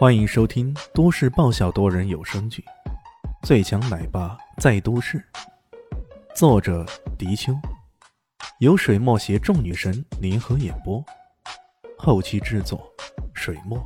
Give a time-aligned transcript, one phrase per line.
[0.00, 2.64] 欢迎收听都市爆笑多人有声剧
[3.46, 5.18] 《最强奶爸在都市》，
[6.34, 6.86] 作者：
[7.18, 7.52] 迪秋，
[8.60, 11.04] 由水墨携众女神联合演播，
[11.98, 12.90] 后期制作：
[13.34, 13.78] 水墨。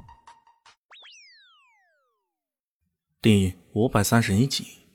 [3.21, 4.87] 第五百三十一集，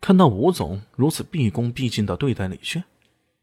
[0.00, 2.82] 看到吴总如此毕恭毕敬的对待李炫，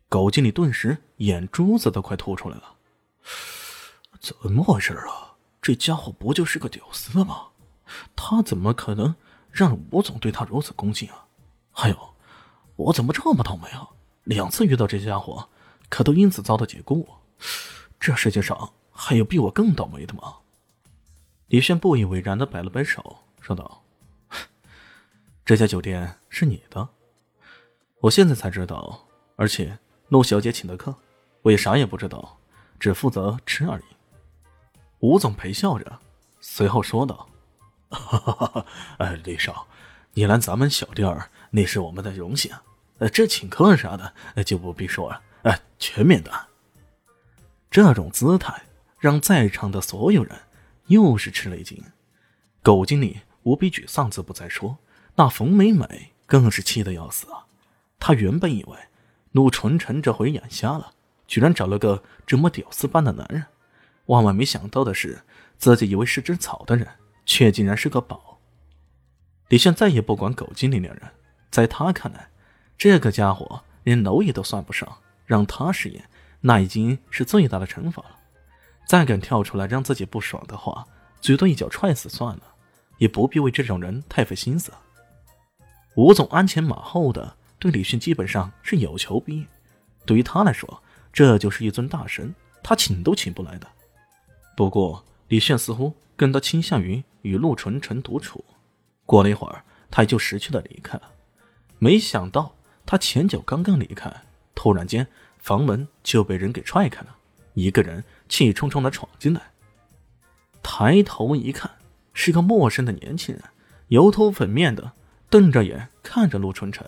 [0.10, 2.76] 狗经理顿时眼珠子都快吐出来了。
[4.20, 5.31] 怎么回事啊？
[5.62, 7.50] 这家伙不就是个屌丝吗？
[8.16, 9.14] 他怎么可能
[9.52, 11.26] 让吴总对他如此恭敬啊？
[11.72, 12.16] 还有，
[12.76, 13.88] 我怎么这么倒霉啊？
[14.24, 15.50] 两次遇到这家伙，
[15.90, 17.08] 可都因此遭到解雇。
[18.00, 20.38] 这世界上还有比我更倒霉的吗？
[21.48, 23.84] 李炫不以为然的摆了摆手，说道
[25.46, 26.88] ：“这家酒店是你的，
[28.00, 29.08] 我现在才知道。
[29.36, 29.78] 而且
[30.10, 30.96] 陆小姐请的客，
[31.42, 32.40] 我也啥也不知道，
[32.80, 33.84] 只负责吃而已。”
[35.02, 36.00] 吴总陪笑着，
[36.40, 37.28] 随后说道
[37.90, 38.66] ：“哈哈哈哈！
[39.00, 39.66] 哎，李少，
[40.14, 42.52] 你来咱们小店儿，那是我们的荣幸。
[43.00, 46.34] 呃，这请客啥的，就不必说了，哎，全免单。”
[47.72, 48.62] 这种姿态
[49.00, 50.38] 让在场的所有人
[50.86, 51.84] 又是吃了一惊。
[52.62, 54.78] 狗经理无比沮丧，自不再说。
[55.16, 57.46] 那冯美美更是气得要死啊！
[57.98, 58.78] 她原本以为
[59.32, 60.94] 陆纯纯这回眼瞎了，
[61.26, 63.46] 居然找了个这么屌丝般的男人。
[64.12, 65.22] 万万没想到的是，
[65.58, 66.86] 自己以为是只草的人，
[67.26, 68.40] 却竟然是个宝。
[69.48, 71.04] 李炫再也不管狗经理两人，
[71.50, 72.30] 在他看来，
[72.78, 76.04] 这个家伙连蝼蚁都算不上，让他试验，
[76.42, 78.18] 那已经是最大的惩罚了。
[78.86, 80.86] 再敢跳出来让自己不爽的话，
[81.22, 82.44] 最多一脚踹死算了，
[82.98, 84.74] 也不必为这种人太费心思。
[85.96, 89.48] 吴总鞍前马后的对李迅基本上是有求必应，
[90.06, 93.68] 对于他来说，这就是一尊大神，他请都请不来的。
[94.62, 98.46] 不过，李炫似乎更多倾向于与陆纯纯独处。
[99.08, 101.14] 过了一会儿，他也就识趣的离开了。
[101.80, 102.54] 没想到，
[102.86, 104.22] 他前脚刚刚离开，
[104.54, 105.08] 突然间
[105.40, 107.16] 房门就被人给踹开了，
[107.56, 109.42] 一个人气冲冲的闯进来。
[110.62, 111.72] 抬头一看，
[112.14, 113.44] 是个陌生的年轻人，
[113.88, 114.92] 油头粉面的，
[115.28, 116.88] 瞪着眼看着陆纯纯。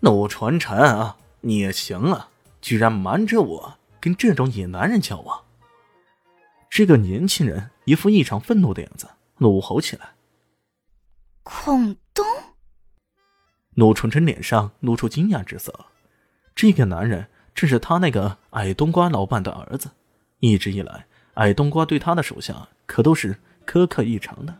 [0.00, 5.41] 陆纯纯啊，你也行啊，居然瞒着我跟这种野男人交往！
[6.74, 9.06] 这个年轻人一副异常愤怒的样子，
[9.36, 10.14] 怒吼起来
[11.44, 12.24] ：“孔东！”
[13.76, 15.70] 陆纯纯脸上露出惊讶之色。
[16.54, 19.90] 这个男人正是他那个矮冬瓜老板的儿子。
[20.38, 24.56] 一直以来，矮冬瓜对他的手下可都是苛刻异常的。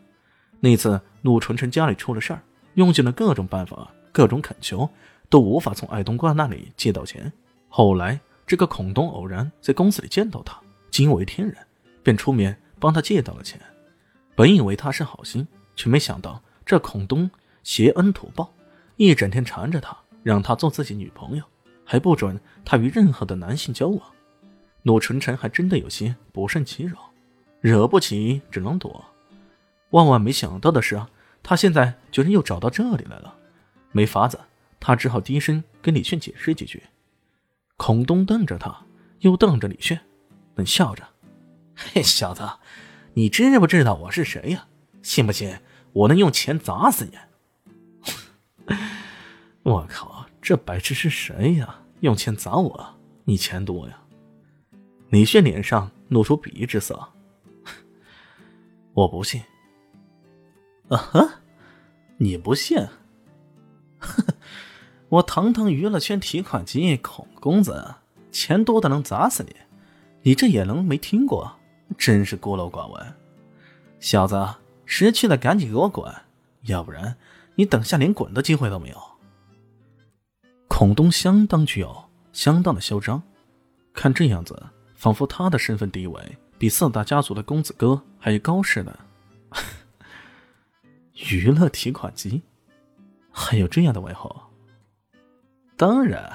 [0.61, 2.43] 那次陆纯纯家里出了事儿，
[2.75, 4.87] 用尽了各种办法，各种恳求，
[5.31, 7.33] 都无法从矮冬瓜那里借到钱。
[7.71, 11.57] 后来，这个孔东偶然在公司里见到他，惊为天人。
[12.03, 13.61] 便出面帮他借到了钱，
[14.35, 15.47] 本以为他是好心，
[15.77, 17.31] 却没想到这孔东
[17.63, 18.53] 挟恩图报，
[18.97, 21.45] 一整天缠着他，让他做自己女朋友，
[21.85, 24.01] 还不准他与任何的男性交往。
[24.83, 27.13] 陆纯纯还真的有些不胜其扰，
[27.61, 29.05] 惹不起只能躲。
[29.91, 31.09] 万万没想到的是啊，
[31.43, 33.37] 他现在居然又找到这里来了，
[33.93, 34.41] 没法子，
[34.81, 36.83] 他只好低声跟李炫解释几句。
[37.77, 38.85] 孔东瞪着他，
[39.21, 40.01] 又瞪着李炫，
[40.57, 41.07] 冷笑着。
[41.75, 42.49] 嘿， 小子，
[43.15, 44.67] 你知不知道我是谁呀？
[45.03, 45.59] 信不信
[45.93, 48.77] 我能用钱砸死你？
[49.65, 51.81] 我靠，这白痴是谁呀？
[52.01, 52.95] 用钱砸我？
[53.25, 53.99] 你钱多呀？
[55.11, 57.09] 李炫脸上露出鄙夷之色。
[58.95, 59.43] 我不信。
[60.89, 61.41] 啊哈，
[62.19, 62.87] 你不信？
[65.09, 67.95] 我堂堂娱乐圈提款机孔公子，
[68.31, 69.55] 钱多的能砸死你？
[70.23, 71.59] 你这也能没听过？
[71.99, 73.15] 真是孤陋寡闻，
[74.01, 74.55] 小子，
[74.87, 76.13] 识趣的赶紧给我滚，
[76.63, 77.17] 要不然
[77.55, 78.97] 你等下连滚的机会都没有。
[80.69, 83.23] 孔东相当具有，相当的嚣张，
[83.93, 84.61] 看这样子，
[84.95, 88.99] 仿佛他的身份地位比四大家族的公子哥还高似的。
[91.31, 92.43] 娱乐提款机，
[93.31, 94.51] 还有这样的外号？
[95.77, 96.33] 当然，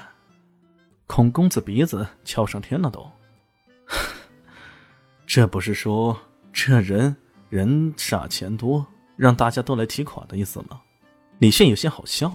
[1.06, 3.10] 孔公子鼻子翘上天了都。
[5.28, 6.18] 这不是说
[6.54, 7.14] 这人
[7.50, 10.80] 人傻钱多，让大家都来提款的意思吗？
[11.38, 12.34] 李炫有些好笑，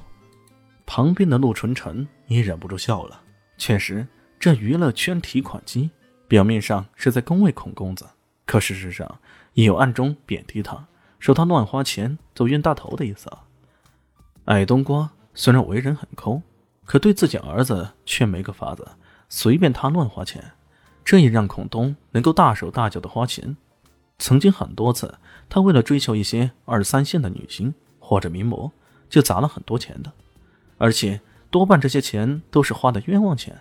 [0.86, 3.20] 旁边的陆纯纯也忍不住笑了。
[3.58, 4.08] 确实，
[4.40, 5.90] 这娱乐圈提款机
[6.28, 8.06] 表面上是在恭维孔公子，
[8.46, 9.20] 可事实上
[9.54, 10.86] 也有暗中贬低他，
[11.18, 13.28] 说他乱花钱、走冤大头的意思。
[14.46, 16.44] 矮冬瓜虽然为人很抠，
[16.86, 18.88] 可对自己儿子却没个法子，
[19.30, 20.52] 随便他乱花钱。
[21.06, 23.56] 这也让孔东能够大手大脚的花钱，
[24.20, 25.14] 曾经很多次，
[25.50, 28.72] 他为了追求一些二三线的女星或者名模，
[29.10, 30.12] 就砸了很多钱的，
[30.78, 31.20] 而且
[31.50, 33.60] 多半这些钱都是花的冤枉钱。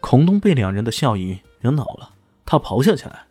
[0.00, 2.10] 孔东被两人的笑意惹恼了，
[2.44, 3.26] 他咆哮起来：“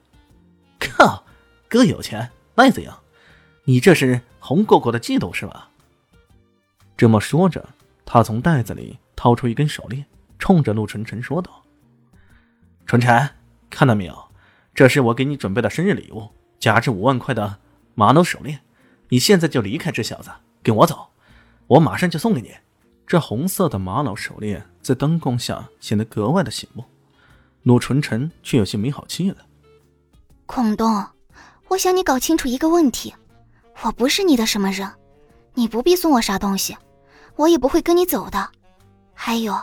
[0.79, 1.23] 靠，
[1.69, 2.97] 哥有钱那又怎样？
[3.63, 5.69] 你这是红果果的嫉妒是吧？”
[6.97, 7.69] 这么说着，
[8.05, 10.03] 他从袋子里掏出一根手链，
[10.39, 11.63] 冲着陆晨晨说道
[12.87, 13.29] ：“纯晨，
[13.69, 14.29] 看到没有？
[14.73, 17.57] 这是我给你准备的生日礼物，价值五万块的
[17.95, 18.61] 玛瑙手链。
[19.09, 20.31] 你现在就离开这小子，
[20.63, 21.09] 跟我走，
[21.67, 22.55] 我马上就送给你。”
[23.05, 26.85] 这红色的玛瑙手链在灯光下显得格外的醒目，
[27.63, 29.37] 鲁纯晨却有些没好气了。
[30.45, 31.05] 孔东，
[31.67, 33.13] 我想你搞清楚一个问题，
[33.83, 34.89] 我不是你的什么人，
[35.55, 36.77] 你不必送我啥东西，
[37.35, 38.49] 我也不会跟你走的。
[39.13, 39.57] 还有，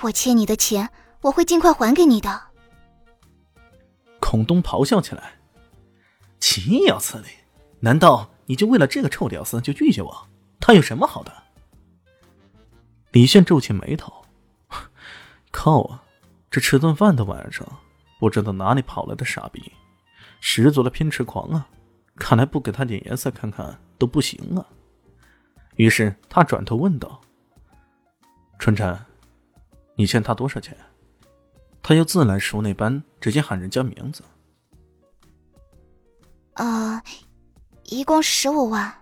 [0.00, 0.88] 我欠你的钱，
[1.22, 2.40] 我会尽快还给你的。
[4.20, 5.34] 孔东咆哮起来
[6.38, 7.26] ：“岂有此理！
[7.80, 10.28] 难道你就为了这个臭屌丝就拒绝我？
[10.60, 11.32] 他有什么好的？”
[13.12, 14.12] 李炫皱起眉头
[15.50, 16.04] ：“靠啊！
[16.50, 17.66] 这吃顿饭的晚上，
[18.18, 19.72] 不知道哪里跑来的傻逼，
[20.40, 21.68] 十足的偏执狂啊！
[22.16, 24.64] 看来不给他点颜色看看都不行啊！”
[25.76, 27.20] 于是他转头问道
[28.58, 28.98] ：“春晨，
[29.96, 30.76] 你欠他多少钱？”
[31.82, 34.22] 他又自来熟那般直接喊人家名字
[36.54, 37.02] ：“呃，
[37.84, 38.94] 一共十五万。”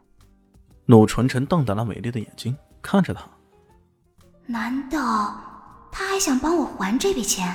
[0.86, 3.28] 陆纯晨瞪大了美丽的眼睛看着他。
[4.46, 5.38] 难道
[5.92, 7.54] 他还想帮我还这笔钱？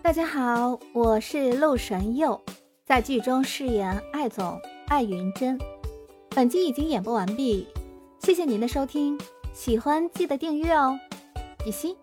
[0.00, 2.40] 大家好，我是陆神佑，
[2.84, 4.56] 在剧中饰演艾总
[4.86, 5.58] 艾云珍。
[6.30, 7.66] 本集已经演播完毕，
[8.26, 9.16] 谢谢您的收听，
[9.52, 10.98] 喜欢记得订阅哦，
[11.64, 11.96] 比心。